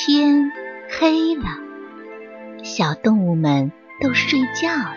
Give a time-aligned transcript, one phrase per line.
[0.00, 0.52] 天
[0.88, 1.42] 黑了，
[2.62, 4.94] 小动物们都睡觉了。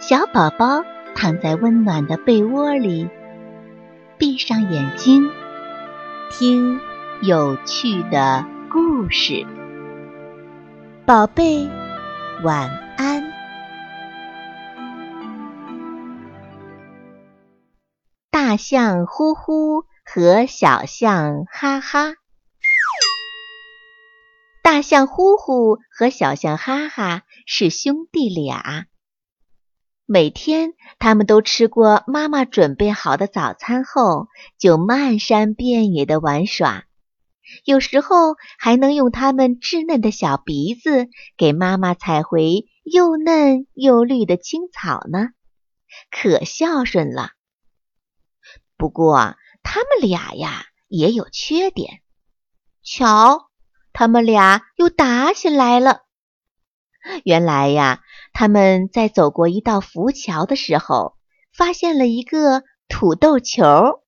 [0.00, 3.08] 小宝宝躺在温暖的被窝里，
[4.18, 5.30] 闭上眼睛，
[6.30, 6.78] 听
[7.22, 9.46] 有趣的故事。
[11.06, 11.66] 宝贝，
[12.42, 12.68] 晚
[12.98, 13.24] 安。
[18.30, 22.16] 大象呼呼和小象哈哈。
[24.74, 28.86] 大象呼呼和小象哈哈是兄弟俩。
[30.04, 34.26] 每天，他们都吃过妈妈准备好的早餐后，
[34.58, 36.86] 就漫山遍野的玩耍。
[37.64, 41.06] 有时候还能用他们稚嫩的小鼻子
[41.36, 45.28] 给妈妈采回又嫩又绿的青草呢，
[46.10, 47.30] 可孝顺了。
[48.76, 52.00] 不过，他们俩呀也有缺点。
[52.82, 53.52] 瞧。
[53.94, 56.00] 他们俩又打起来了。
[57.22, 58.00] 原来呀，
[58.32, 61.14] 他们在走过一道浮桥的时候，
[61.56, 64.02] 发现了一个土豆球。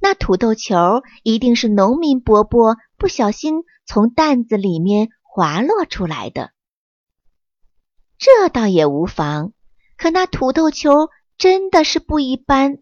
[0.00, 6.50] 那土豆球一定是农民伯伯不小心从担子里面滑落出来的。
[8.16, 9.52] 这倒也无妨。
[9.98, 12.78] 可那土豆球真的是不一般，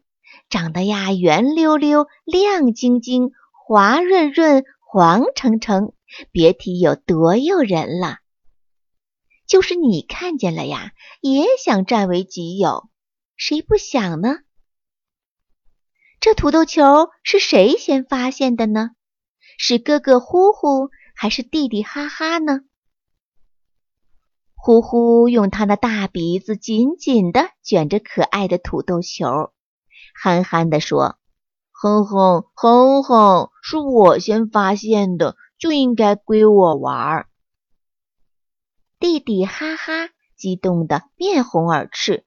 [0.50, 5.92] 长得呀圆溜溜、亮晶晶、滑润润、黄澄澄。
[6.32, 8.18] 别提有多诱人了，
[9.46, 12.88] 就是你看见了呀，也想占为己有，
[13.36, 14.38] 谁不想呢？
[16.20, 18.90] 这土豆球是谁先发现的呢？
[19.58, 22.60] 是哥哥呼呼还是弟弟哈哈呢？
[24.54, 29.52] 呼呼用他那大鼻子紧紧地卷着可爱的土豆球，
[30.14, 31.18] 憨憨地说
[31.70, 37.28] ：“哼哼哼哼，是我先发现的。”就应该归我玩儿。
[38.98, 42.24] 弟弟哈哈激动得面红耳赤。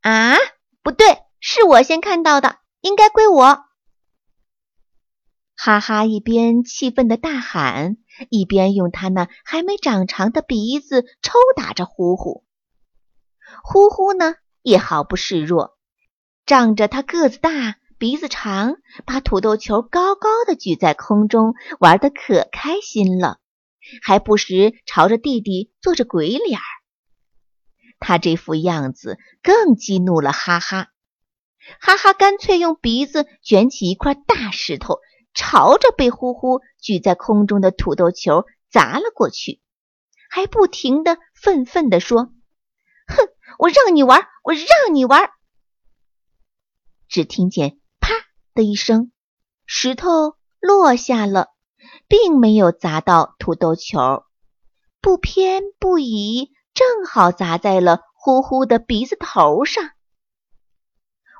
[0.00, 0.36] 啊，
[0.82, 3.64] 不对，是我先看到的，应该归我。
[5.56, 7.96] 哈哈一边气愤的大喊，
[8.28, 12.44] 一边用他那还没长长的鼻子抽打着呼呼。
[13.62, 15.78] 呼呼呢也毫不示弱，
[16.44, 17.76] 仗着他个子大。
[17.98, 23.38] 鼻子长，把土豆球高高的举在空中，玩得可开心了，
[24.02, 26.64] 还不时朝着弟弟做着鬼脸儿。
[28.00, 30.88] 他这副样子更激怒了哈哈，
[31.80, 34.98] 哈哈干脆用鼻子卷起一块大石头，
[35.32, 39.60] 朝着被呼呼举在空中的土豆球砸了过去，
[40.28, 42.32] 还不停的愤愤地说
[43.06, 43.28] ：“哼，
[43.58, 45.30] 我让你玩，我让你玩！”
[47.08, 47.78] 只听见。
[48.54, 49.10] 的一声，
[49.66, 51.48] 石头落下了，
[52.06, 54.24] 并没有砸到土豆球，
[55.00, 59.90] 不偏不倚，正好砸在了呼呼的鼻子头上。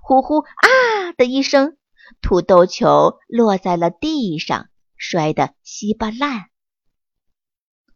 [0.02, 1.78] 呼呼啊的一声，
[2.20, 6.46] 土豆球落在了地上，摔得稀巴烂。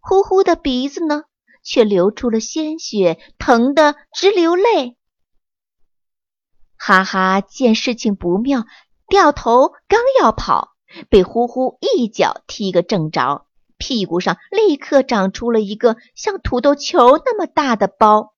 [0.00, 1.24] 呼呼的鼻子呢，
[1.62, 4.96] 却流出了鲜血，疼得直流泪。
[6.76, 8.64] 哈哈，见事情不妙。
[9.08, 10.76] 掉头刚要跑，
[11.08, 13.46] 被呼呼一脚踢个正着，
[13.78, 18.34] 屁股上立刻长出了一个像土豆球那么大的包。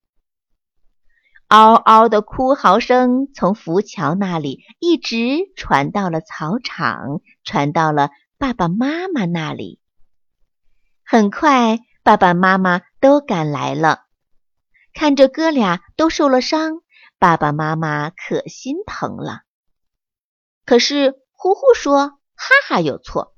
[1.49, 9.81] 嗷嗷的哭嚎声从浮桥那里一直传到了草场，传到了爸爸妈妈那里。
[11.05, 14.05] 很快，爸爸妈妈都赶来了，
[14.95, 16.83] 看着哥俩都受了伤，
[17.19, 19.43] 爸爸妈妈可心疼了。
[20.71, 23.35] 可是呼呼说哈哈有错，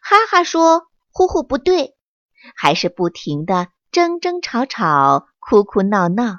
[0.00, 1.96] 哈哈说呼呼不对，
[2.54, 6.38] 还是不停的争争吵吵、哭哭闹闹。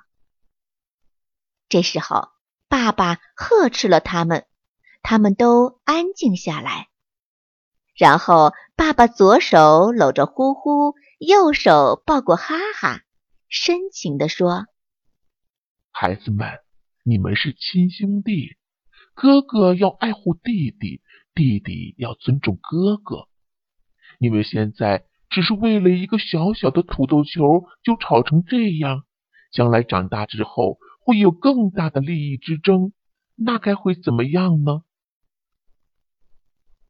[1.68, 2.30] 这时候，
[2.70, 4.46] 爸爸呵斥了他们，
[5.02, 6.88] 他们都安静下来。
[7.94, 13.02] 然后，爸爸左手搂着呼呼，右手抱过哈哈，
[13.50, 14.68] 深情地说
[15.92, 16.48] ：“孩子们，
[17.04, 18.56] 你们是亲兄弟。”
[19.22, 21.02] 哥哥要爱护弟弟，
[21.36, 23.28] 弟弟要尊重哥哥。
[24.18, 29.04] 你们现在只是为了一个小小的土豆球就吵成这样，
[29.52, 32.94] 将来长大之后会有更大的利益之争，
[33.36, 34.84] 那该会怎么样呢？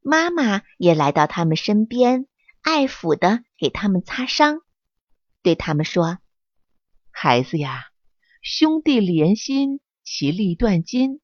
[0.04, 2.28] 妈妈也来到他们身边，
[2.62, 4.62] 爱抚的给他们擦伤，
[5.42, 6.20] 对他们说
[7.10, 7.86] ：“孩子呀，
[8.44, 11.22] 兄弟连心，其利断金。”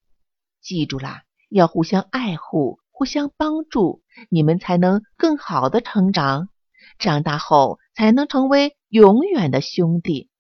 [0.66, 4.02] 记住啦，要互相爱护，互相帮助，
[4.32, 6.50] 你们才能更好的成长，
[6.98, 10.32] 长大后才能成为永远的兄弟。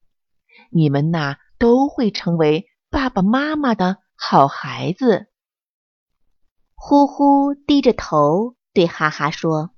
[0.72, 5.28] 你们呐，都会成为爸爸妈妈的好孩子。
[6.74, 9.76] 呼呼低着头对哈哈说：“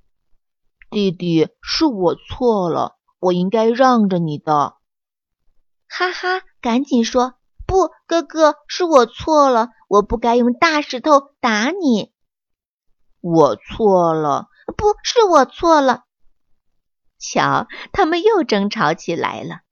[0.88, 4.76] 弟弟，是我错了，我应该让着你的。”
[5.90, 7.34] 哈哈，赶紧说
[7.66, 12.12] ：“不，哥哥，是我错了，我不该用大石头打你。”
[13.20, 16.04] 我错了，不是我错了。
[17.18, 19.62] 瞧，他们又争吵起来了。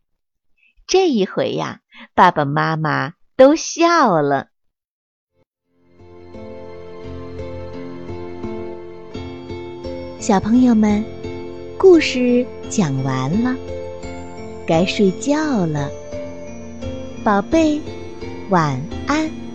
[0.89, 1.81] 这一回呀，
[2.15, 4.49] 爸爸妈妈都笑了。
[10.19, 11.05] 小朋友们，
[11.79, 13.55] 故事讲完了，
[14.67, 15.89] 该睡觉了。
[17.25, 17.81] 宝贝，
[18.51, 19.46] 晚安。